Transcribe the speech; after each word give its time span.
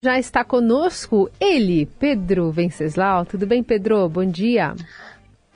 Já 0.00 0.16
está 0.16 0.44
conosco 0.44 1.28
ele, 1.40 1.84
Pedro 1.98 2.52
Venceslau. 2.52 3.26
Tudo 3.26 3.48
bem, 3.48 3.64
Pedro? 3.64 4.08
Bom 4.08 4.24
dia. 4.24 4.76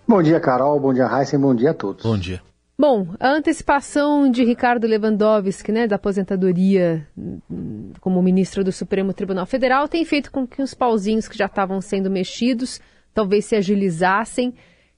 Bom 0.06 0.20
dia, 0.20 0.40
Carol. 0.40 0.80
Bom 0.80 0.92
dia, 0.92 1.06
Heisen. 1.06 1.38
Bom 1.38 1.54
dia 1.54 1.70
a 1.70 1.74
todos. 1.74 2.02
Bom 2.02 2.18
dia. 2.18 2.42
Bom, 2.76 3.06
a 3.20 3.28
antecipação 3.28 4.28
de 4.28 4.42
Ricardo 4.42 4.88
Lewandowski, 4.88 5.70
né, 5.70 5.86
da 5.86 5.94
aposentadoria 5.94 7.06
como 8.00 8.20
ministro 8.20 8.64
do 8.64 8.72
Supremo 8.72 9.12
Tribunal 9.12 9.46
Federal, 9.46 9.86
tem 9.86 10.04
feito 10.04 10.32
com 10.32 10.44
que 10.44 10.60
os 10.60 10.74
pauzinhos 10.74 11.28
que 11.28 11.38
já 11.38 11.46
estavam 11.46 11.80
sendo 11.80 12.10
mexidos 12.10 12.80
talvez 13.14 13.44
se 13.44 13.54
agilizassem. 13.54 14.54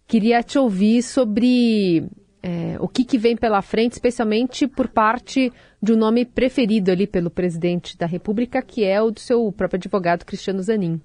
Queria 0.06 0.42
te 0.42 0.58
ouvir 0.58 1.02
sobre 1.02 2.08
é, 2.46 2.76
o 2.79 2.86
que, 2.86 3.06
que 3.06 3.16
vem 3.16 3.34
pela 3.34 3.62
frente, 3.62 3.92
especialmente 3.92 4.68
por 4.68 4.86
parte 4.86 5.50
de 5.82 5.94
um 5.94 5.96
nome 5.96 6.26
preferido 6.26 6.90
ali 6.90 7.06
pelo 7.06 7.30
presidente 7.30 7.96
da 7.96 8.04
República, 8.04 8.61
que 8.61 8.84
é 8.84 9.00
o 9.00 9.11
do 9.11 9.18
seu 9.18 9.50
próprio 9.50 9.79
advogado 9.79 10.26
Cristiano 10.26 10.62
Zanin. 10.62 11.00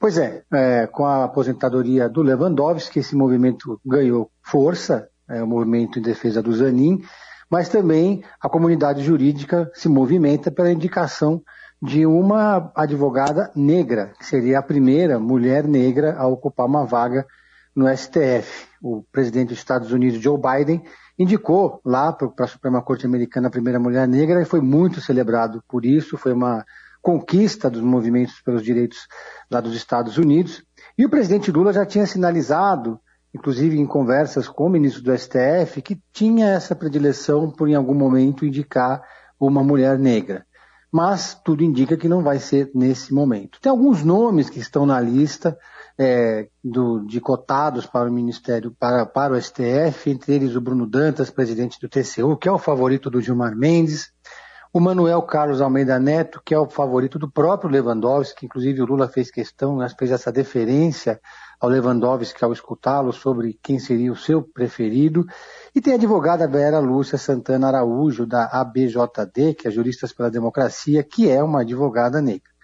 Pois 0.00 0.18
é, 0.18 0.42
é, 0.52 0.88
com 0.88 1.04
a 1.04 1.24
aposentadoria 1.24 2.08
do 2.08 2.22
Lewandowski, 2.22 2.98
esse 2.98 3.14
movimento 3.14 3.80
ganhou 3.86 4.32
força, 4.42 5.08
é, 5.30 5.40
o 5.44 5.46
movimento 5.46 6.00
em 6.00 6.02
defesa 6.02 6.42
do 6.42 6.52
Zanin, 6.52 7.00
mas 7.48 7.68
também 7.68 8.24
a 8.40 8.48
comunidade 8.48 9.04
jurídica 9.04 9.70
se 9.74 9.88
movimenta 9.88 10.50
pela 10.50 10.72
indicação 10.72 11.40
de 11.80 12.04
uma 12.04 12.72
advogada 12.74 13.52
negra, 13.54 14.12
que 14.18 14.26
seria 14.26 14.58
a 14.58 14.62
primeira 14.62 15.20
mulher 15.20 15.68
negra 15.68 16.16
a 16.18 16.26
ocupar 16.26 16.66
uma 16.66 16.84
vaga 16.84 17.24
no 17.76 17.86
STF. 17.96 18.67
O 18.82 19.02
presidente 19.10 19.48
dos 19.48 19.58
Estados 19.58 19.92
Unidos, 19.92 20.20
Joe 20.20 20.38
Biden, 20.38 20.82
indicou 21.18 21.80
lá 21.84 22.12
para 22.12 22.44
a 22.44 22.48
Suprema 22.48 22.82
Corte 22.82 23.06
Americana 23.06 23.48
a 23.48 23.50
primeira 23.50 23.80
mulher 23.80 24.06
negra 24.06 24.40
e 24.40 24.44
foi 24.44 24.60
muito 24.60 25.00
celebrado 25.00 25.62
por 25.68 25.84
isso. 25.84 26.16
Foi 26.16 26.32
uma 26.32 26.64
conquista 27.02 27.70
dos 27.70 27.82
movimentos 27.82 28.40
pelos 28.40 28.62
direitos 28.62 29.06
lá 29.50 29.60
dos 29.60 29.74
Estados 29.74 30.16
Unidos. 30.18 30.62
E 30.96 31.04
o 31.04 31.10
presidente 31.10 31.50
Lula 31.50 31.72
já 31.72 31.84
tinha 31.84 32.06
sinalizado, 32.06 33.00
inclusive 33.34 33.78
em 33.78 33.86
conversas 33.86 34.48
com 34.48 34.66
o 34.66 34.70
ministro 34.70 35.02
do 35.02 35.16
STF, 35.16 35.82
que 35.82 36.00
tinha 36.12 36.46
essa 36.46 36.74
predileção 36.74 37.50
por 37.50 37.68
em 37.68 37.74
algum 37.74 37.94
momento 37.94 38.44
indicar 38.46 39.02
uma 39.38 39.62
mulher 39.62 39.98
negra. 39.98 40.44
Mas 40.90 41.34
tudo 41.44 41.62
indica 41.62 41.96
que 41.96 42.08
não 42.08 42.22
vai 42.22 42.38
ser 42.38 42.70
nesse 42.74 43.12
momento. 43.12 43.60
Tem 43.60 43.70
alguns 43.70 44.02
nomes 44.02 44.48
que 44.48 44.58
estão 44.58 44.86
na 44.86 45.00
lista 45.00 45.56
é, 45.98 46.48
do, 46.62 47.04
de 47.04 47.20
cotados 47.20 47.84
para 47.84 48.08
o 48.08 48.12
Ministério, 48.12 48.74
para, 48.78 49.04
para 49.04 49.34
o 49.34 49.40
STF, 49.40 50.10
entre 50.10 50.34
eles 50.34 50.54
o 50.54 50.60
Bruno 50.60 50.86
Dantas, 50.86 51.30
presidente 51.30 51.78
do 51.80 51.88
TCU, 51.88 52.36
que 52.36 52.48
é 52.48 52.52
o 52.52 52.58
favorito 52.58 53.10
do 53.10 53.20
Gilmar 53.20 53.56
Mendes, 53.56 54.12
o 54.72 54.78
Manuel 54.78 55.22
Carlos 55.22 55.60
Almeida 55.60 55.98
Neto, 55.98 56.40
que 56.44 56.54
é 56.54 56.58
o 56.58 56.68
favorito 56.68 57.18
do 57.18 57.28
próprio 57.28 57.70
Lewandowski, 57.70 58.40
que 58.40 58.46
inclusive 58.46 58.82
o 58.82 58.86
Lula 58.86 59.08
fez 59.08 59.30
questão, 59.30 59.76
né, 59.78 59.88
fez 59.98 60.10
essa 60.10 60.30
deferência 60.30 61.20
ao 61.60 61.68
Lewandowski 61.68 62.44
ao 62.44 62.52
escutá-lo 62.52 63.12
sobre 63.12 63.58
quem 63.60 63.78
seria 63.78 64.12
o 64.12 64.16
seu 64.16 64.42
preferido. 64.42 65.26
E 65.74 65.80
tem 65.80 65.94
a 65.94 65.96
advogada 65.96 66.46
Vera 66.46 66.78
Lúcia 66.78 67.18
Santana 67.18 67.68
Araújo, 67.68 68.26
da 68.26 68.44
ABJD, 68.44 69.54
que 69.58 69.66
é 69.66 69.70
Juristas 69.70 70.12
pela 70.12 70.30
Democracia, 70.30 71.02
que 71.02 71.28
é 71.28 71.42
uma 71.42 71.62
advogada 71.62 72.20
negra. 72.20 72.57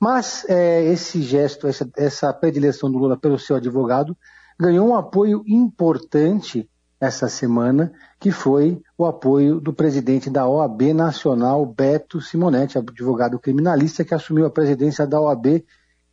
Mas 0.00 0.46
é, 0.48 0.82
esse 0.84 1.20
gesto, 1.20 1.66
essa, 1.66 1.88
essa 1.96 2.32
predileção 2.32 2.90
do 2.90 2.98
Lula 2.98 3.18
pelo 3.18 3.38
seu 3.38 3.56
advogado, 3.56 4.16
ganhou 4.58 4.88
um 4.88 4.96
apoio 4.96 5.44
importante 5.46 6.68
essa 6.98 7.28
semana, 7.28 7.92
que 8.18 8.30
foi 8.30 8.82
o 8.96 9.06
apoio 9.06 9.60
do 9.60 9.72
presidente 9.72 10.28
da 10.28 10.46
OAB 10.46 10.92
Nacional, 10.94 11.64
Beto 11.64 12.20
Simonetti, 12.20 12.78
advogado 12.78 13.38
criminalista, 13.38 14.04
que 14.04 14.14
assumiu 14.14 14.46
a 14.46 14.50
presidência 14.50 15.06
da 15.06 15.20
OAB 15.20 15.64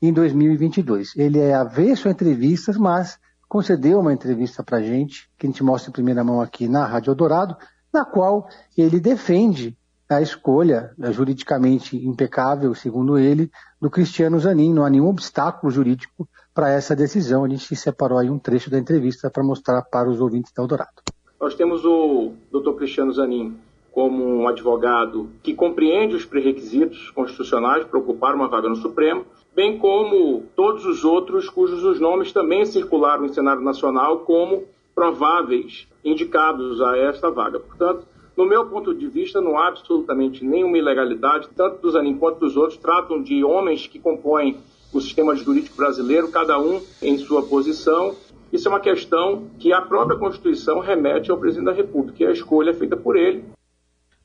em 0.02 0.14
2022. 0.14 1.14
Ele 1.16 1.40
é 1.40 1.54
avesso 1.54 2.08
a 2.08 2.12
entrevistas, 2.12 2.78
mas 2.78 3.20
concedeu 3.50 4.00
uma 4.00 4.14
entrevista 4.14 4.64
para 4.64 4.78
a 4.78 4.82
gente, 4.82 5.30
que 5.38 5.46
a 5.46 5.50
gente 5.50 5.64
mostra 5.64 5.90
em 5.90 5.94
primeira 5.94 6.24
mão 6.24 6.42
aqui 6.42 6.68
na 6.68 6.86
Rádio 6.86 7.12
Eldorado, 7.12 7.58
na 7.94 8.06
qual 8.06 8.48
ele 8.78 9.00
defende 9.00 9.77
a 10.10 10.22
escolha 10.22 10.92
é, 11.02 11.12
juridicamente 11.12 11.98
impecável, 11.98 12.74
segundo 12.74 13.18
ele, 13.18 13.52
do 13.82 13.90
Cristiano 13.90 14.40
Zanin. 14.40 14.74
Não 14.74 14.86
há 14.86 14.90
nenhum 14.90 15.10
obstáculo 15.10 15.72
jurídico 15.72 16.28
para 16.54 16.72
essa 16.72 16.96
decisão. 16.96 17.44
A 17.44 17.50
gente 17.50 17.76
separou 17.76 18.18
aí 18.18 18.30
um 18.30 18.40
trecho 18.40 18.70
da 18.70 18.78
entrevista 18.78 19.30
para 19.30 19.44
mostrar 19.44 19.82
para 19.82 20.10
os 20.10 20.22
ouvintes 20.22 20.52
da 20.54 20.64
Eldorado. 20.64 21.04
Nós 21.40 21.56
temos 21.56 21.86
o 21.86 22.34
Dr. 22.52 22.74
Cristiano 22.78 23.12
Zanin 23.14 23.58
como 23.92 24.24
um 24.24 24.48
advogado 24.48 25.30
que 25.42 25.56
compreende 25.56 26.16
os 26.16 26.24
pré-requisitos 26.24 27.10
constitucionais 27.12 27.84
para 27.84 28.00
ocupar 28.00 28.36
uma 28.36 28.48
vaga 28.48 28.70
no 28.70 28.76
Supremo, 28.76 29.26
bem 29.56 29.80
como 29.80 30.44
todos 30.56 30.86
os 30.86 31.04
outros 31.04 31.50
cujos 31.50 31.84
os 31.84 32.00
nomes 32.00 32.32
também 32.32 32.64
circularam 32.64 33.26
em 33.26 33.34
cenário 33.34 33.62
nacional 33.62 34.20
como 34.20 34.66
prováveis 34.94 35.88
indicados 36.06 36.80
a 36.80 36.96
esta 36.96 37.32
vaga. 37.32 37.60
Portanto, 37.60 38.06
no 38.38 38.46
meu 38.46 38.68
ponto 38.68 38.94
de 38.94 39.08
vista, 39.08 39.42
não 39.42 39.58
há 39.58 39.68
absolutamente 39.68 40.46
nenhuma 40.46 40.78
ilegalidade, 40.78 41.50
tanto 41.56 41.82
do 41.82 41.90
Zanin 41.90 42.16
quanto 42.18 42.40
dos 42.40 42.56
outros 42.56 42.78
tratam 42.78 43.22
de 43.24 43.44
homens 43.44 43.88
que 43.88 43.98
compõem 43.98 44.58
o 44.94 45.02
sistema 45.02 45.36
jurídico 45.36 45.76
brasileiro, 45.76 46.30
cada 46.30 46.60
um 46.60 46.80
em 47.02 47.18
sua 47.18 47.42
posição. 47.42 48.16
Isso 48.54 48.68
é 48.68 48.72
uma 48.72 48.80
questão 48.80 49.48
que 49.58 49.74
a 49.74 49.82
própria 49.82 50.20
Constituição 50.20 50.80
remete 50.80 51.32
ao 51.32 51.38
presidente 51.38 51.66
da 51.66 51.74
República, 51.74 52.24
e 52.24 52.28
a 52.28 52.32
escolha 52.32 52.70
é 52.70 52.74
feita 52.74 52.96
por 52.96 53.18
ele. 53.18 53.44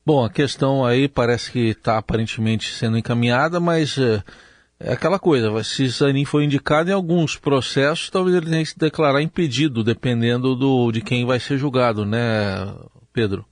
Bom, 0.05 0.23
a 0.23 0.29
questão 0.29 0.85
aí 0.85 1.07
parece 1.07 1.51
que 1.51 1.69
está 1.69 1.97
aparentemente 1.97 2.71
sendo 2.71 2.97
encaminhada, 2.97 3.59
mas 3.59 3.97
é, 3.97 4.21
é 4.79 4.93
aquela 4.93 5.17
coisa, 5.17 5.63
se 5.63 5.87
Zanin 5.87 6.23
for 6.23 6.43
indicado 6.43 6.91
em 6.91 6.93
alguns 6.93 7.35
processos, 7.35 8.11
talvez 8.11 8.35
ele 8.35 8.45
tenha 8.45 8.63
que 8.63 8.69
se 8.69 8.77
declarar 8.77 9.23
impedido, 9.23 9.83
dependendo 9.83 10.55
do, 10.55 10.91
de 10.91 11.01
quem 11.01 11.25
vai 11.25 11.39
ser 11.39 11.57
julgado, 11.57 12.05
né, 12.05 12.75
Pedro? 13.11 13.43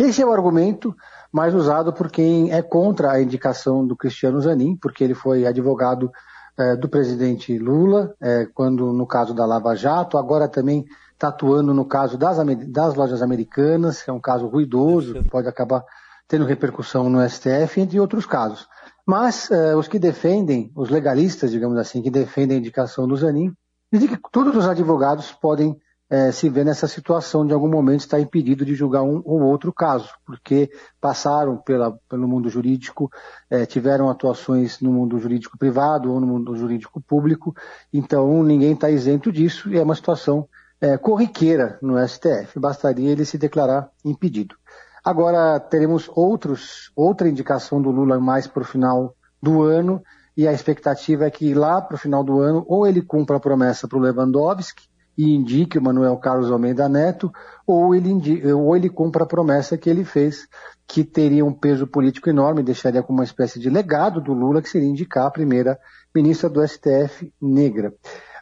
Esse 0.00 0.22
é 0.22 0.26
o 0.26 0.32
argumento 0.32 0.96
mais 1.30 1.54
usado 1.54 1.92
por 1.92 2.10
quem 2.10 2.50
é 2.50 2.62
contra 2.62 3.12
a 3.12 3.20
indicação 3.20 3.86
do 3.86 3.94
Cristiano 3.94 4.40
Zanin, 4.40 4.74
porque 4.74 5.04
ele 5.04 5.12
foi 5.12 5.46
advogado 5.46 6.10
é, 6.58 6.74
do 6.74 6.88
presidente 6.88 7.58
Lula, 7.58 8.14
é, 8.18 8.46
quando 8.46 8.94
no 8.94 9.06
caso 9.06 9.34
da 9.34 9.44
Lava 9.44 9.76
Jato, 9.76 10.16
agora 10.16 10.48
também 10.48 10.86
está 11.12 11.28
atuando 11.28 11.74
no 11.74 11.84
caso 11.84 12.16
das, 12.16 12.38
das 12.68 12.94
lojas 12.94 13.20
americanas, 13.20 14.02
que 14.02 14.08
é 14.08 14.12
um 14.12 14.18
caso 14.18 14.46
ruidoso, 14.46 15.12
que 15.12 15.28
pode 15.28 15.46
acabar 15.48 15.84
tendo 16.26 16.46
repercussão 16.46 17.10
no 17.10 17.22
STF, 17.28 17.78
entre 17.78 18.00
outros 18.00 18.24
casos. 18.24 18.66
Mas 19.06 19.50
é, 19.50 19.76
os 19.76 19.86
que 19.86 19.98
defendem, 19.98 20.72
os 20.74 20.88
legalistas, 20.88 21.50
digamos 21.50 21.76
assim, 21.76 22.00
que 22.00 22.10
defendem 22.10 22.56
a 22.56 22.60
indicação 22.60 23.06
do 23.06 23.16
Zanin, 23.18 23.52
dizem 23.92 24.08
que 24.08 24.18
todos 24.32 24.56
os 24.56 24.66
advogados 24.66 25.30
podem 25.30 25.76
é, 26.10 26.32
se 26.32 26.48
vê 26.48 26.64
nessa 26.64 26.88
situação 26.88 27.46
de 27.46 27.54
algum 27.54 27.68
momento 27.68 28.00
estar 28.00 28.18
impedido 28.18 28.64
de 28.64 28.74
julgar 28.74 29.04
um 29.04 29.22
ou 29.24 29.42
outro 29.42 29.72
caso, 29.72 30.10
porque 30.26 30.68
passaram 31.00 31.56
pela, 31.56 31.96
pelo 32.08 32.26
mundo 32.26 32.50
jurídico, 32.50 33.08
é, 33.48 33.64
tiveram 33.64 34.10
atuações 34.10 34.80
no 34.80 34.92
mundo 34.92 35.18
jurídico 35.20 35.56
privado 35.56 36.12
ou 36.12 36.20
no 36.20 36.26
mundo 36.26 36.56
jurídico 36.56 37.00
público, 37.00 37.54
então 37.92 38.42
ninguém 38.42 38.72
está 38.72 38.90
isento 38.90 39.30
disso 39.30 39.72
e 39.72 39.78
é 39.78 39.82
uma 39.82 39.94
situação 39.94 40.48
é, 40.80 40.98
corriqueira 40.98 41.78
no 41.80 41.96
STF, 42.06 42.58
bastaria 42.58 43.10
ele 43.10 43.24
se 43.24 43.38
declarar 43.38 43.88
impedido. 44.04 44.56
Agora 45.04 45.60
teremos 45.60 46.10
outros, 46.12 46.90
outra 46.96 47.28
indicação 47.28 47.80
do 47.80 47.90
Lula 47.90 48.18
mais 48.18 48.48
para 48.48 48.62
o 48.62 48.66
final 48.66 49.14
do 49.40 49.62
ano, 49.62 50.02
e 50.36 50.46
a 50.48 50.52
expectativa 50.52 51.26
é 51.26 51.30
que 51.30 51.54
lá 51.54 51.80
para 51.80 51.96
o 51.96 51.98
final 51.98 52.24
do 52.24 52.40
ano, 52.40 52.64
ou 52.66 52.86
ele 52.86 53.02
cumpra 53.02 53.36
a 53.36 53.40
promessa 53.40 53.86
para 53.86 53.98
o 53.98 54.00
Lewandowski, 54.00 54.89
e 55.20 55.34
indique 55.34 55.76
o 55.76 55.82
Manuel 55.82 56.16
Carlos 56.16 56.50
Almeida 56.50 56.88
Neto, 56.88 57.30
ou 57.66 57.94
ele, 57.94 58.08
indique, 58.08 58.50
ou 58.50 58.74
ele 58.74 58.88
cumpra 58.88 59.24
a 59.24 59.26
promessa 59.26 59.76
que 59.76 59.90
ele 59.90 60.02
fez, 60.02 60.48
que 60.88 61.04
teria 61.04 61.44
um 61.44 61.52
peso 61.52 61.86
político 61.86 62.30
enorme, 62.30 62.62
deixaria 62.62 63.02
como 63.02 63.18
uma 63.18 63.24
espécie 63.24 63.60
de 63.60 63.68
legado 63.68 64.18
do 64.18 64.32
Lula, 64.32 64.62
que 64.62 64.70
seria 64.70 64.88
indicar 64.88 65.26
a 65.26 65.30
primeira 65.30 65.78
ministra 66.14 66.48
do 66.48 66.66
STF 66.66 67.30
negra. 67.38 67.92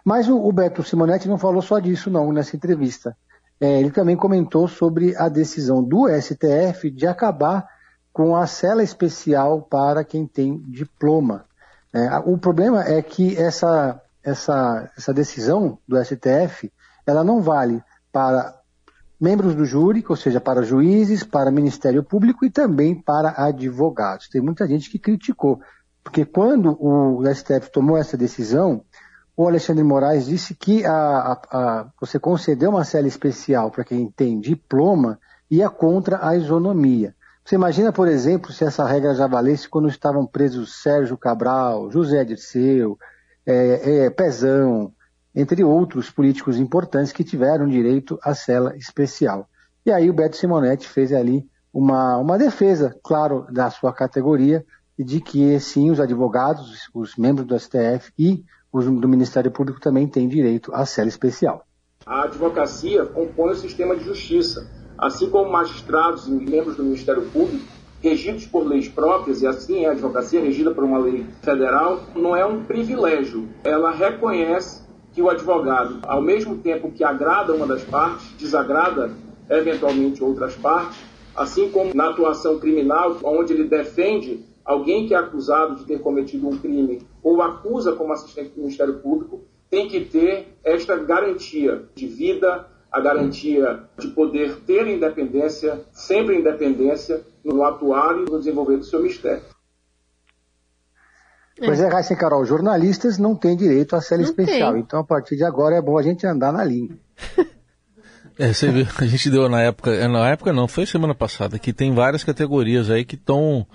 Mas 0.05 0.29
o, 0.29 0.38
o 0.38 0.53
Beto 0.53 0.85
Simonetti 0.85 1.26
não 1.26 1.37
falou 1.37 1.61
só 1.61 1.81
disso, 1.81 2.11
não, 2.11 2.32
nessa 2.32 2.55
entrevista. 2.55 3.17
É, 3.61 3.81
ele 3.81 3.91
também 3.91 4.14
comentou 4.14 4.69
sobre 4.69 5.17
a 5.17 5.29
decisão 5.29 5.82
do 5.82 6.06
STF 6.08 6.93
de 6.93 7.08
acabar 7.08 7.67
com 8.12 8.37
a 8.37 8.47
cela 8.47 8.85
especial 8.85 9.62
para 9.62 10.05
quem 10.05 10.29
tem 10.29 10.62
diploma. 10.69 11.44
É, 11.93 12.19
o 12.19 12.38
problema 12.38 12.85
é 12.85 13.03
que 13.03 13.37
essa 13.37 14.00
essa, 14.29 14.91
essa 14.97 15.13
decisão 15.13 15.79
do 15.87 16.03
STF, 16.03 16.73
ela 17.07 17.25
não 17.25 17.41
vale 17.41 17.83
para 18.13 18.55
membros 19.21 19.55
do 19.55 19.65
júri, 19.65 20.05
ou 20.09 20.17
seja, 20.17 20.41
para 20.41 20.63
juízes, 20.63 21.25
para 21.25 21.51
Ministério 21.51 22.05
Público 22.05 22.45
e 22.45 22.51
também 22.51 22.95
para 22.95 23.35
advogados. 23.37 24.29
Tem 24.29 24.41
muita 24.41 24.67
gente 24.67 24.91
que 24.91 24.99
criticou, 24.99 25.61
porque 26.05 26.25
quando 26.25 26.77
o 26.81 27.23
STF 27.35 27.71
tomou 27.73 27.97
essa 27.97 28.17
decisão, 28.17 28.85
o 29.37 29.47
Alexandre 29.47 29.85
Moraes 29.85 30.27
disse 30.27 30.55
que 30.55 30.85
a, 30.85 30.93
a, 30.93 31.33
a, 31.51 31.87
você 32.01 32.19
conceder 32.19 32.69
uma 32.69 32.85
cela 32.85 33.07
especial 33.07 33.71
para 33.71 33.85
quem 33.85 34.11
tem 34.11 34.41
diploma 34.41 35.19
ia 35.51 35.71
contra 35.71 36.27
a 36.27 36.37
isonomia. 36.37 37.15
Você 37.45 37.55
imagina, 37.55 37.93
por 37.93 38.09
exemplo, 38.09 38.53
se 38.53 38.65
essa 38.65 38.85
regra 38.85 39.15
já 39.15 39.27
valesse 39.27 39.69
quando 39.69 39.89
estavam 39.89 40.27
presos 40.27 40.83
Sérgio 40.83 41.17
Cabral, 41.17 41.91
José 41.91 42.23
Dirceu, 42.25 42.99
é, 43.50 44.06
é, 44.06 44.11
Pezão, 44.11 44.93
entre 45.35 45.65
outros 45.65 46.11
políticos 46.11 46.59
importantes 46.59 47.12
que 47.12 47.25
tiveram 47.25 47.69
direito 47.69 48.19
à 48.23 48.35
cela 48.35 48.77
especial. 48.77 49.49
E 49.87 49.91
aí 49.91 50.11
o 50.11 50.12
Beto 50.12 50.37
Simonetti 50.37 50.89
fez 50.89 51.12
ali 51.12 51.49
uma, 51.73 52.19
uma 52.19 52.37
defesa, 52.37 52.95
claro, 53.03 53.47
da 53.50 53.71
sua 53.71 53.93
categoria, 53.93 54.65
de 54.99 55.21
que 55.21 55.59
sim, 55.61 55.91
os 55.91 56.00
advogados, 56.00 56.89
os 56.93 57.17
membros 57.17 57.47
do 57.47 57.59
STF 57.59 58.12
e 58.19 58.45
os 58.73 58.85
do 58.85 59.09
Ministério 59.09 59.51
Público 59.51 59.81
também 59.81 60.06
têm 60.06 60.29
direito 60.29 60.75
à 60.75 60.85
cela 60.85 61.09
especial. 61.09 61.65
A 62.05 62.25
advocacia 62.25 63.06
compõe 63.06 63.53
o 63.53 63.56
sistema 63.56 63.97
de 63.97 64.05
justiça 64.05 64.67
assim 64.99 65.31
como 65.31 65.51
magistrados 65.51 66.27
e 66.27 66.31
membros 66.33 66.77
do 66.77 66.83
Ministério 66.83 67.23
Público, 67.31 67.65
regidos 68.00 68.47
por 68.47 68.67
leis 68.67 68.89
próprias, 68.89 69.43
e 69.43 69.47
assim 69.47 69.85
é 69.85 69.89
a 69.89 69.93
advocacia 69.93 70.41
regida 70.41 70.71
por 70.71 70.85
uma 70.85 70.99
lei 70.99 71.27
federal, 71.43 72.00
não 72.15 72.37
é 72.37 72.45
um 72.45 72.65
privilégio. 72.65 73.49
Ela 73.65 73.91
reconhece 73.91 74.83
que 75.12 75.23
o 75.23 75.29
advogado, 75.29 75.99
ao 76.03 76.21
mesmo 76.21 76.59
tempo 76.59 76.93
que 76.93 77.03
agrada 77.03 77.53
uma 77.53 77.67
das 77.67 77.83
partes, 77.83 78.33
desagrada 78.39 79.11
eventualmente 79.50 80.23
outras 80.23 80.55
partes, 80.55 80.99
assim 81.35 81.71
como 81.71 81.95
na 81.95 82.11
atuação 82.11 82.59
criminal, 82.59 83.19
onde 83.23 83.53
ele 83.53 83.65
defende 83.65 84.44
alguém 84.65 85.06
que 85.06 85.15
é 85.15 85.17
acusado 85.17 85.77
de 85.77 85.85
ter 85.87 86.01
cometido 86.01 86.47
um 86.47 86.59
crime 86.59 87.01
ou 87.23 87.41
acusa 87.41 87.93
como 87.93 88.12
assistente 88.12 88.51
do 88.51 88.61
Ministério 88.61 88.99
Público, 88.99 89.41
tem 89.71 89.89
que 89.89 90.01
ter 90.01 90.59
esta 90.62 90.97
garantia 90.97 91.85
de 91.94 92.06
vida, 92.06 92.67
a 92.91 93.01
garantia 93.01 93.85
de 93.99 94.09
poder 94.09 94.61
ter 94.67 94.87
independência, 94.87 95.81
sempre 95.93 96.37
independência, 96.37 97.23
no 97.44 97.62
atuar 97.64 98.17
e 98.19 98.31
no 98.31 98.38
desenvolver 98.38 98.76
do 98.79 98.85
seu 98.85 99.02
mistério. 99.02 99.43
Pois 101.58 101.81
é, 101.81 101.88
Raíssa 101.88 102.12
e 102.12 102.17
Carol, 102.17 102.44
jornalistas 102.44 103.19
não 103.19 103.35
têm 103.35 103.56
direito 103.56 103.96
à 103.96 104.00
cela 104.00 104.23
especial, 104.23 104.75
tem. 104.75 104.82
então 104.82 105.00
a 105.00 105.05
partir 105.05 105.37
de 105.37 105.44
agora 105.44 105.75
é 105.75 105.82
bom 105.82 105.99
a 105.99 106.02
gente 106.02 106.26
andar 106.26 106.52
na 106.52 106.64
linha. 106.64 106.96
É, 108.40 108.52
você 108.52 108.70
viu, 108.70 108.87
a 108.96 109.05
gente 109.05 109.31
deu 109.31 109.49
na 109.49 109.61
época, 109.62 109.90
é, 109.90 110.06
na 110.06 110.29
época 110.29 110.52
não, 110.52 110.69
foi 110.69 110.87
semana 110.87 111.12
passada, 111.12 111.58
que 111.58 111.73
tem 111.73 111.93
várias 111.93 112.23
categorias 112.23 112.88
aí 112.88 113.05
que 113.05 113.17
estão 113.17 113.67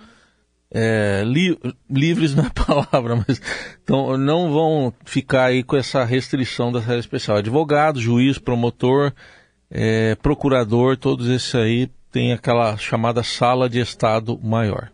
é, 0.74 1.22
li, 1.26 1.60
livres 1.90 2.34
na 2.34 2.50
palavra, 2.66 3.16
mas 3.16 3.42
então, 3.84 4.18
não 4.18 4.54
vão 4.54 4.94
ficar 5.04 5.48
aí 5.48 5.64
com 5.64 5.76
essa 5.76 6.06
restrição 6.06 6.72
da 6.72 6.82
série 6.82 7.00
especial. 7.00 7.38
Advogado, 7.38 8.00
juiz, 8.00 8.40
promotor, 8.40 9.12
é, 9.70 10.16
procurador, 10.16 10.96
todos 10.96 11.28
esses 11.28 11.54
aí 11.54 11.92
têm 12.14 12.32
aquela 12.32 12.78
chamada 12.78 13.24
sala 13.24 13.68
de 13.68 13.80
estado 13.80 14.40
maior. 14.42 14.92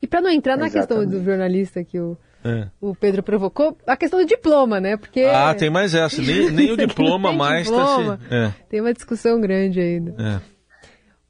E 0.00 0.06
para 0.06 0.20
não 0.20 0.30
entrar 0.30 0.56
na 0.56 0.66
Exatamente. 0.66 1.08
questão 1.08 1.20
do 1.20 1.24
jornalista 1.24 1.82
que 1.82 1.98
o, 1.98 2.16
é. 2.44 2.68
o 2.80 2.94
Pedro 2.94 3.22
provocou, 3.22 3.76
a 3.86 3.96
questão 3.96 4.20
do 4.20 4.26
diploma, 4.26 4.78
né? 4.78 4.96
Porque 4.96 5.22
ah, 5.22 5.52
tem 5.54 5.70
mais 5.70 5.94
essa, 5.94 6.20
nem, 6.22 6.50
nem 6.52 6.70
o 6.70 6.76
diploma 6.76 7.32
mais 7.32 7.64
diploma. 7.64 8.18
Tá 8.18 8.28
se... 8.28 8.34
é. 8.34 8.54
Tem 8.68 8.80
uma 8.80 8.92
discussão 8.92 9.40
grande 9.40 9.80
ainda. 9.80 10.14
É. 10.22 10.40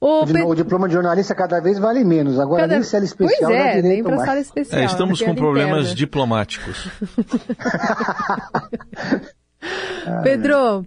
O, 0.01 0.23
o, 0.23 0.55
diploma 0.55 0.87
de 0.87 0.93
jornalista 0.93 1.35
cada 1.35 1.59
vez 1.59 1.77
vale 1.77 2.05
menos. 2.05 2.39
Agora 2.39 2.61
Cada... 2.61 2.75
nem 2.75 2.83
cela 2.83 3.03
especial 3.03 3.51
pois 3.51 3.59
é, 3.59 3.81
direito 3.81 3.87
nem 3.87 4.03
para 4.03 4.25
sala 4.25 4.39
especial. 4.39 4.81
É, 4.81 4.85
estamos 4.85 5.21
com 5.21 5.35
problemas 5.35 5.79
interna. 5.79 5.95
diplomáticos. 5.95 6.87
Pedro, 10.23 10.85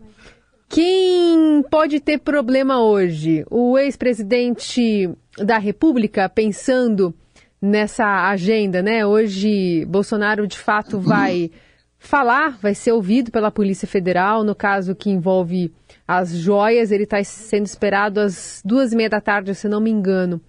quem 0.73 1.63
pode 1.71 2.01
ter 2.01 2.19
problema 2.19 2.83
hoje? 2.83 3.45
O 3.51 3.77
ex-presidente 3.77 5.07
da 5.37 5.59
República 5.59 6.31
pensando 6.31 7.15
nessa 7.61 8.31
agenda, 8.31 8.81
né? 8.81 9.05
Hoje 9.05 9.85
Bolsonaro 9.85 10.47
de 10.47 10.57
fato 10.57 10.99
vai 10.99 11.51
falar, 12.01 12.57
vai 12.57 12.75
ser 12.75 12.93
ouvido 12.93 13.31
pela 13.31 13.51
Polícia 13.51 13.87
Federal 13.87 14.43
no 14.43 14.55
caso 14.55 14.95
que 14.95 15.11
envolve 15.11 15.71
as 16.09 16.31
joias. 16.31 16.91
Ele 16.91 17.05
está 17.05 17.23
sendo 17.23 17.67
esperado 17.67 18.19
às 18.19 18.63
duas 18.65 18.95
e 18.95 18.97
meia 18.97 19.11
da 19.11 19.21
tarde, 19.21 19.55
se 19.55 19.69
não 19.69 19.81
me 19.81 19.91
engano. 19.91 20.41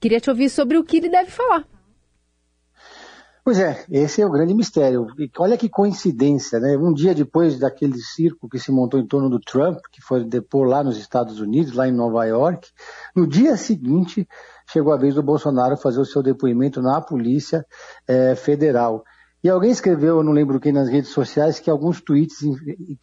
Queria 0.00 0.20
te 0.20 0.30
ouvir 0.30 0.48
sobre 0.48 0.78
o 0.78 0.84
que 0.84 0.98
ele 0.98 1.08
deve 1.08 1.32
falar. 1.32 1.66
Pois 3.44 3.58
é, 3.58 3.84
esse 3.90 4.22
é 4.22 4.26
o 4.26 4.30
grande 4.30 4.54
mistério. 4.54 5.08
E 5.18 5.28
olha 5.38 5.58
que 5.58 5.68
coincidência, 5.68 6.60
né? 6.60 6.76
Um 6.76 6.92
dia 6.92 7.12
depois 7.12 7.58
daquele 7.58 7.98
circo 7.98 8.48
que 8.48 8.56
se 8.56 8.70
montou 8.70 9.00
em 9.00 9.06
torno 9.06 9.28
do 9.28 9.40
Trump, 9.40 9.78
que 9.90 10.00
foi 10.00 10.24
depor 10.24 10.68
lá 10.68 10.84
nos 10.84 10.96
Estados 10.96 11.40
Unidos, 11.40 11.72
lá 11.72 11.88
em 11.88 11.92
Nova 11.92 12.24
York, 12.24 12.68
no 13.16 13.26
dia 13.26 13.56
seguinte 13.56 14.28
chegou 14.70 14.92
a 14.92 14.96
vez 14.96 15.16
do 15.16 15.24
Bolsonaro 15.24 15.76
fazer 15.76 16.00
o 16.00 16.04
seu 16.04 16.22
depoimento 16.22 16.80
na 16.80 17.00
Polícia 17.00 17.66
é, 18.06 18.36
Federal. 18.36 19.02
E 19.44 19.48
alguém 19.48 19.72
escreveu, 19.72 20.22
não 20.22 20.30
lembro 20.30 20.60
quem, 20.60 20.70
nas 20.70 20.88
redes 20.88 21.10
sociais, 21.10 21.58
que 21.58 21.68
alguns 21.68 22.00
tweets 22.00 22.38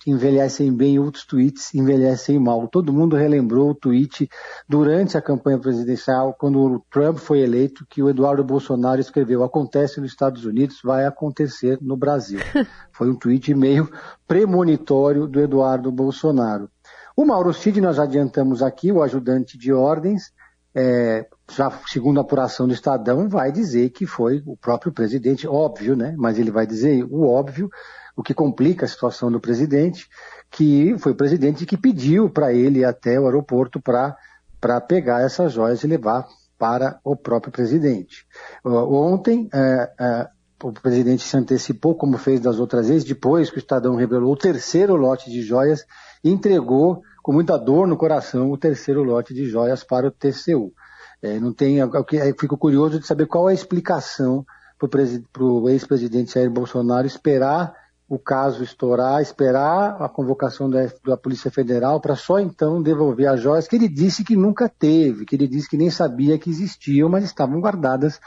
envelhecem 0.08 0.74
bem 0.74 0.96
e 0.96 1.00
outros 1.00 1.26
tweets 1.26 1.76
envelhecem 1.76 2.40
mal. 2.40 2.66
Todo 2.70 2.94
mundo 2.94 3.18
relembrou 3.18 3.72
o 3.72 3.76
tweet 3.76 4.30
durante 4.68 5.18
a 5.18 5.22
campanha 5.22 5.60
presidencial, 5.60 6.34
quando 6.34 6.62
o 6.62 6.80
Trump 6.90 7.18
foi 7.18 7.42
eleito, 7.42 7.86
que 7.90 8.02
o 8.02 8.10
Eduardo 8.10 8.42
Bolsonaro 8.42 9.02
escreveu: 9.02 9.44
acontece 9.44 10.00
nos 10.00 10.12
Estados 10.12 10.46
Unidos, 10.46 10.80
vai 10.82 11.06
acontecer 11.06 11.78
no 11.82 11.98
Brasil. 11.98 12.40
Foi 12.94 13.10
um 13.10 13.16
tweet 13.16 13.54
meio 13.54 13.92
premonitório 14.26 15.28
do 15.28 15.42
Eduardo 15.42 15.92
Bolsonaro. 15.92 16.70
O 17.18 17.26
Mauro 17.26 17.54
Cid, 17.54 17.82
nós 17.82 18.00
adiantamos 18.00 18.64
aqui, 18.64 18.94
o 18.94 19.04
ajudante 19.04 19.58
de 19.58 19.74
ordens, 19.74 20.32
é, 20.76 21.26
já 21.52 21.72
segundo 21.88 22.20
a 22.20 22.22
apuração 22.22 22.68
do 22.68 22.74
Estadão, 22.74 23.28
vai 23.28 23.52
dizer 23.52 23.90
que 23.90 24.06
foi 24.06 24.44
o 24.46 24.56
próprio 24.56 24.92
presidente, 24.92 25.48
óbvio, 25.48 25.96
né? 25.96 26.16
Mas 26.18 26.38
ele 26.38 26.52
vai 26.52 26.68
dizer 26.68 27.04
o 27.04 27.26
óbvio, 27.26 27.70
o 28.16 28.24
que 28.24 28.34
complica 28.34 28.86
a 28.86 28.90
situação 28.90 29.32
do 29.32 29.40
presidente, 29.40 30.08
que 30.52 30.96
foi 31.00 31.14
o 31.14 31.16
presidente 31.16 31.66
que 31.66 31.78
pediu 31.78 32.30
para 32.30 32.54
ele 32.54 32.80
ir 32.80 32.86
até 32.86 33.20
o 33.20 33.26
aeroporto 33.26 33.82
para 33.82 34.82
pegar 34.82 35.22
essas 35.22 35.54
joias 35.54 35.84
e 35.84 35.88
levar 35.88 36.28
para 36.58 37.00
o 37.04 37.16
próprio 37.16 37.52
presidente. 37.52 38.28
Ontem, 38.64 39.50
é, 39.54 39.92
é, 40.00 40.28
o 40.62 40.74
presidente 40.74 41.24
se 41.24 41.38
antecipou, 41.38 41.96
como 41.96 42.18
fez 42.18 42.42
das 42.42 42.60
outras 42.60 42.90
vezes, 42.90 43.06
depois 43.06 43.50
que 43.50 43.58
o 43.58 43.60
Estadão 43.60 43.96
revelou 43.96 44.34
o 44.34 44.38
terceiro 44.38 44.96
lote 44.96 45.32
de 45.32 45.42
joias, 45.42 45.86
entregou 46.24 47.02
com 47.22 47.32
muita 47.32 47.58
dor 47.58 47.88
no 47.88 47.98
coração 47.98 48.52
o 48.52 48.58
terceiro 48.58 49.04
lote 49.04 49.34
de 49.34 49.46
joias 49.46 49.84
para 49.84 50.08
o 50.08 50.12
TCU. 50.12 50.74
É, 51.22 51.40
não 51.40 51.54
tem, 51.54 51.78
eu 51.78 51.92
fico 52.40 52.58
curioso 52.58 53.00
de 53.00 53.06
saber 53.06 53.26
qual 53.26 53.50
é 53.50 53.52
a 53.52 53.56
explicação 53.56 54.46
para 54.78 55.44
o 55.44 55.68
ex-presidente 55.70 56.34
Jair 56.34 56.50
Bolsonaro 56.50 57.06
esperar 57.06 57.74
o 58.10 58.18
caso 58.18 58.64
estourar, 58.64 59.22
esperar 59.22 60.02
a 60.02 60.10
convocação 60.10 60.68
da, 60.70 60.88
da 61.06 61.16
Polícia 61.16 61.52
Federal 61.52 62.02
para 62.02 62.16
só 62.16 62.40
então 62.40 62.82
devolver 62.82 63.28
as 63.28 63.40
joias 63.40 63.68
que 63.68 63.76
ele 63.76 63.88
disse 63.88 64.24
que 64.24 64.36
nunca 64.36 64.68
teve, 64.68 65.26
que 65.26 65.36
ele 65.36 65.48
disse 65.48 65.70
que 65.70 65.78
nem 65.78 65.92
sabia 65.92 66.40
que 66.40 66.50
existiam, 66.50 67.08
mas 67.08 67.24
estavam 67.24 67.60
guardadas 67.60 68.20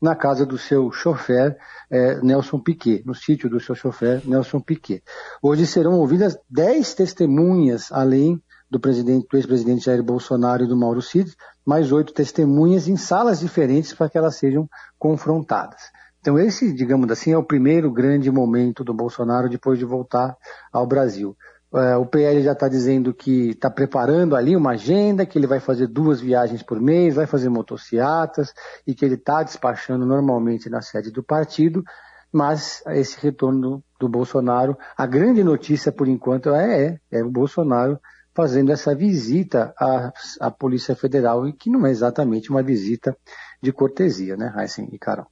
na 0.00 0.14
casa 0.14 0.44
do 0.44 0.58
seu 0.58 0.90
chofer 0.90 1.56
é, 1.90 2.20
Nelson 2.22 2.58
Piquet, 2.58 3.02
no 3.06 3.14
sítio 3.14 3.48
do 3.48 3.60
seu 3.60 3.74
chofer 3.74 4.22
Nelson 4.26 4.60
Piquet. 4.60 5.02
Hoje 5.42 5.66
serão 5.66 5.94
ouvidas 5.94 6.38
dez 6.48 6.92
testemunhas, 6.94 7.90
além 7.92 8.42
do 8.70 8.78
presidente, 8.78 9.26
do 9.28 9.36
ex-presidente 9.36 9.84
Jair 9.84 10.02
Bolsonaro 10.02 10.64
e 10.64 10.66
do 10.66 10.76
Mauro 10.76 11.02
Cid, 11.02 11.34
mais 11.66 11.90
oito 11.90 12.12
testemunhas 12.12 12.86
em 12.86 12.96
salas 12.96 13.40
diferentes 13.40 13.92
para 13.92 14.08
que 14.08 14.16
elas 14.16 14.36
sejam 14.36 14.68
confrontadas. 14.98 15.80
Então 16.20 16.38
esse, 16.38 16.72
digamos 16.72 17.10
assim, 17.10 17.32
é 17.32 17.38
o 17.38 17.42
primeiro 17.42 17.90
grande 17.90 18.30
momento 18.30 18.84
do 18.84 18.94
Bolsonaro 18.94 19.48
depois 19.48 19.78
de 19.78 19.84
voltar 19.84 20.36
ao 20.72 20.86
Brasil. 20.86 21.36
É, 21.72 21.96
o 21.96 22.04
PL 22.04 22.42
já 22.42 22.52
está 22.52 22.68
dizendo 22.68 23.14
que 23.14 23.50
está 23.50 23.70
preparando 23.70 24.34
ali 24.34 24.56
uma 24.56 24.72
agenda, 24.72 25.24
que 25.24 25.38
ele 25.38 25.46
vai 25.46 25.60
fazer 25.60 25.86
duas 25.86 26.20
viagens 26.20 26.62
por 26.62 26.80
mês, 26.80 27.14
vai 27.14 27.26
fazer 27.26 27.48
motocicletas 27.48 28.52
e 28.86 28.94
que 28.94 29.04
ele 29.04 29.14
está 29.14 29.42
despachando 29.42 30.04
normalmente 30.04 30.68
na 30.68 30.82
sede 30.82 31.12
do 31.12 31.22
partido, 31.22 31.84
mas 32.32 32.82
esse 32.88 33.20
retorno 33.20 33.60
do, 33.60 33.84
do 34.00 34.08
Bolsonaro, 34.08 34.76
a 34.96 35.06
grande 35.06 35.44
notícia 35.44 35.92
por 35.92 36.08
enquanto 36.08 36.50
é, 36.50 36.98
é, 37.10 37.18
é 37.18 37.24
o 37.24 37.30
Bolsonaro 37.30 37.98
fazendo 38.34 38.72
essa 38.72 38.94
visita 38.94 39.74
à, 39.78 40.12
à 40.40 40.50
Polícia 40.50 40.94
Federal, 40.94 41.46
e 41.48 41.52
que 41.52 41.70
não 41.70 41.86
é 41.86 41.90
exatamente 41.90 42.50
uma 42.50 42.62
visita 42.62 43.16
de 43.62 43.72
cortesia, 43.72 44.36
né, 44.36 44.52
Heisen 44.56 44.88
e 44.92 44.98
Carol? 44.98 45.26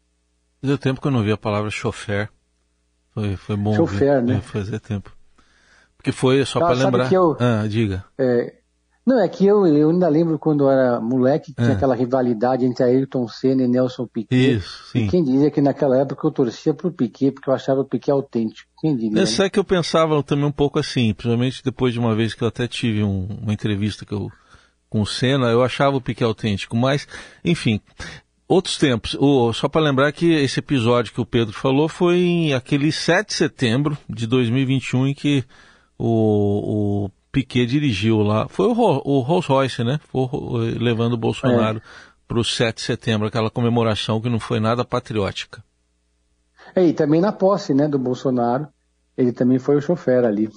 Fazia 0.60 0.78
tempo 0.78 1.00
que 1.00 1.06
eu 1.06 1.12
não 1.12 1.22
vi 1.22 1.32
a 1.32 1.36
palavra 1.36 1.70
chofer. 1.70 2.30
Foi, 3.14 3.36
foi 3.36 3.56
bom 3.56 3.74
chofer, 3.74 4.20
ver. 4.20 4.22
né? 4.22 4.36
É, 4.36 4.40
fazia 4.40 4.80
tempo. 4.80 5.16
Porque 5.96 6.12
foi 6.12 6.44
só 6.44 6.60
para 6.60 6.74
lembrar. 6.74 7.12
Eu, 7.12 7.36
ah, 7.40 7.66
diga. 7.68 8.04
É, 8.16 8.54
não, 9.08 9.18
é 9.18 9.26
que 9.26 9.46
eu, 9.46 9.66
eu 9.66 9.88
ainda 9.88 10.06
lembro 10.06 10.38
quando 10.38 10.68
era 10.68 11.00
moleque, 11.00 11.54
tinha 11.54 11.70
é. 11.70 11.72
aquela 11.72 11.94
rivalidade 11.94 12.66
entre 12.66 12.84
Ayrton 12.84 13.26
Senna 13.26 13.62
e 13.62 13.66
Nelson 13.66 14.06
Piquet. 14.06 14.56
Isso, 14.56 14.84
sim. 14.92 15.06
E 15.06 15.08
quem 15.08 15.24
dizia 15.24 15.50
que 15.50 15.62
naquela 15.62 15.96
época 15.96 16.26
eu 16.26 16.30
torcia 16.30 16.74
pro 16.74 16.92
Piquet, 16.92 17.32
porque 17.32 17.48
eu 17.48 17.54
achava 17.54 17.80
o 17.80 17.86
Piquet 17.86 18.10
autêntico. 18.10 18.70
Quem 18.78 18.94
diria? 18.94 19.22
Essa 19.22 19.44
né? 19.44 19.46
é 19.46 19.50
que 19.50 19.58
eu 19.58 19.64
pensava 19.64 20.22
também 20.22 20.44
um 20.44 20.52
pouco 20.52 20.78
assim, 20.78 21.14
principalmente 21.14 21.64
depois 21.64 21.94
de 21.94 21.98
uma 21.98 22.14
vez 22.14 22.34
que 22.34 22.44
eu 22.44 22.48
até 22.48 22.68
tive 22.68 23.02
um, 23.02 23.26
uma 23.42 23.54
entrevista 23.54 24.04
que 24.04 24.12
eu 24.12 24.30
com 24.90 25.00
o 25.00 25.06
Senna, 25.06 25.46
eu 25.46 25.62
achava 25.62 25.96
o 25.96 26.02
Piquet 26.02 26.24
autêntico, 26.24 26.76
mas, 26.76 27.08
enfim, 27.42 27.80
outros 28.46 28.76
tempos. 28.76 29.16
Só 29.54 29.68
para 29.70 29.80
lembrar 29.80 30.12
que 30.12 30.32
esse 30.32 30.60
episódio 30.60 31.14
que 31.14 31.20
o 31.20 31.26
Pedro 31.26 31.54
falou 31.54 31.88
foi 31.88 32.18
em 32.18 32.52
aquele 32.52 32.92
7 32.92 33.28
de 33.28 33.34
setembro 33.34 33.96
de 34.06 34.26
2021 34.26 35.06
em 35.06 35.14
que 35.14 35.44
o 35.98 37.10
Piquet 37.30 37.66
dirigiu 37.66 38.18
lá. 38.22 38.48
Foi 38.48 38.66
o, 38.66 38.72
o 38.72 39.20
Rolls 39.20 39.48
Royce, 39.48 39.84
né? 39.84 40.00
Foi 40.08 40.28
levando 40.78 41.14
o 41.14 41.18
Bolsonaro 41.18 41.78
é. 41.78 41.82
para 42.26 42.38
o 42.38 42.44
7 42.44 42.76
de 42.76 42.82
setembro, 42.82 43.26
aquela 43.26 43.50
comemoração 43.50 44.20
que 44.20 44.28
não 44.28 44.40
foi 44.40 44.60
nada 44.60 44.84
patriótica. 44.84 45.62
É, 46.74 46.84
e 46.84 46.92
também 46.92 47.20
na 47.20 47.32
posse 47.32 47.72
né, 47.72 47.88
do 47.88 47.98
Bolsonaro, 47.98 48.68
ele 49.16 49.32
também 49.32 49.58
foi 49.58 49.76
o 49.76 49.80
chofer 49.80 50.24
ali 50.24 50.50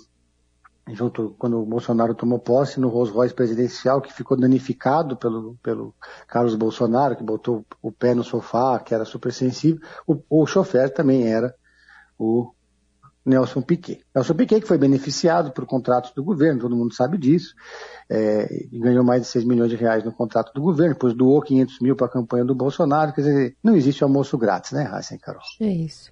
junto 0.89 1.35
quando 1.37 1.61
o 1.61 1.65
Bolsonaro 1.65 2.15
tomou 2.15 2.39
posse 2.39 2.79
no 2.79 2.89
Rolls 2.89 3.13
Royce 3.13 3.33
presidencial, 3.33 4.01
que 4.01 4.13
ficou 4.13 4.37
danificado 4.37 5.15
pelo, 5.15 5.55
pelo 5.61 5.93
Carlos 6.27 6.55
Bolsonaro, 6.55 7.15
que 7.15 7.23
botou 7.23 7.65
o 7.81 7.91
pé 7.91 8.13
no 8.13 8.23
sofá, 8.23 8.79
que 8.79 8.93
era 8.93 9.05
super 9.05 9.31
sensível, 9.31 9.81
o, 10.07 10.21
o 10.29 10.45
chofer 10.45 10.93
também 10.93 11.27
era 11.31 11.53
o 12.17 12.51
Nelson 13.25 13.61
Piquet. 13.61 14.01
Nelson 14.13 14.33
Piquet 14.33 14.61
que 14.61 14.67
foi 14.67 14.77
beneficiado 14.77 15.51
por 15.51 15.65
contratos 15.65 16.11
do 16.11 16.23
governo, 16.23 16.61
todo 16.61 16.75
mundo 16.75 16.93
sabe 16.93 17.17
disso, 17.17 17.53
é, 18.09 18.47
ganhou 18.71 19.03
mais 19.03 19.21
de 19.21 19.27
6 19.27 19.45
milhões 19.45 19.69
de 19.69 19.75
reais 19.75 20.03
no 20.03 20.11
contrato 20.11 20.53
do 20.53 20.61
governo, 20.61 20.93
depois 20.93 21.13
doou 21.13 21.41
500 21.41 21.79
mil 21.79 21.95
para 21.95 22.07
a 22.07 22.09
campanha 22.09 22.45
do 22.45 22.55
Bolsonaro, 22.55 23.13
quer 23.13 23.21
dizer, 23.21 23.55
não 23.63 23.75
existe 23.75 24.03
almoço 24.03 24.37
grátis, 24.37 24.71
né, 24.71 24.83
Raíssa 24.83 25.17
Carol? 25.17 25.41
É 25.59 25.67
isso. 25.67 26.11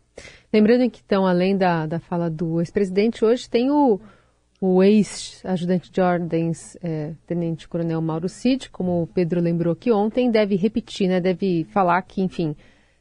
Lembrando 0.52 0.90
que, 0.90 1.02
então, 1.04 1.26
além 1.26 1.58
da, 1.58 1.86
da 1.86 2.00
fala 2.00 2.30
do 2.30 2.60
ex-presidente, 2.60 3.24
hoje 3.24 3.50
tem 3.50 3.72
o 3.72 4.00
o 4.62 4.84
ex-ajudante 4.84 5.90
de 5.90 6.02
ordens, 6.02 6.78
é, 6.84 7.14
Tenente 7.26 7.68
Coronel 7.68 8.02
Mauro 8.02 8.28
Cid, 8.28 8.70
como 8.70 9.04
o 9.04 9.08
Pedro 9.08 9.40
lembrou 9.40 9.72
aqui 9.72 9.90
ontem, 9.90 10.30
deve 10.30 10.56
repetir, 10.58 11.08
né, 11.08 11.22
deve 11.22 11.64
falar 11.72 12.02
que, 12.02 12.22
enfim, 12.22 12.56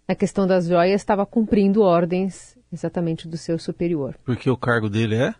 na 0.06 0.14
questão 0.14 0.46
das 0.46 0.66
joias 0.66 1.00
estava 1.00 1.26
cumprindo 1.26 1.82
ordens 1.82 2.56
exatamente 2.72 3.28
do 3.28 3.36
seu 3.36 3.58
superior. 3.58 4.16
Porque 4.24 4.48
o 4.50 4.56
cargo 4.56 4.88
dele 4.88 5.16
é? 5.16 5.34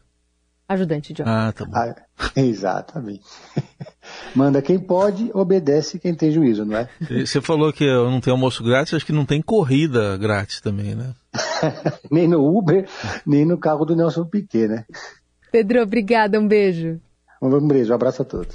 Ajudante 0.68 1.14
de 1.14 1.22
ordens. 1.22 1.38
Ah, 1.38 1.52
tá 1.52 1.64
bom. 1.64 1.72
Ah, 1.74 1.94
exatamente. 2.36 3.24
Manda 4.36 4.60
quem 4.60 4.78
pode, 4.78 5.30
obedece 5.32 5.98
quem 5.98 6.14
tem 6.14 6.30
juízo, 6.30 6.64
não 6.64 6.76
é? 6.76 6.88
Você 7.24 7.40
falou 7.40 7.72
que 7.72 7.86
não 7.86 8.20
tem 8.20 8.30
almoço 8.30 8.62
grátis, 8.62 8.92
acho 8.92 9.06
que 9.06 9.12
não 9.12 9.24
tem 9.24 9.40
corrida 9.40 10.16
grátis 10.18 10.60
também, 10.60 10.94
né? 10.94 11.14
nem 12.10 12.28
no 12.28 12.46
Uber, 12.46 12.86
nem 13.26 13.46
no 13.46 13.56
carro 13.56 13.86
do 13.86 13.96
Nelson 13.96 14.26
Piquet, 14.26 14.68
né? 14.68 14.84
Pedro, 15.50 15.82
obrigada, 15.82 16.38
um 16.38 16.46
beijo. 16.46 17.00
Um 17.40 17.66
beijo, 17.66 17.92
um 17.92 17.94
abraço 17.94 18.20
a 18.20 18.24
todos. 18.24 18.54